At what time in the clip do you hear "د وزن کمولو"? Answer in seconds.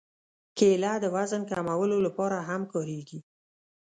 1.03-1.97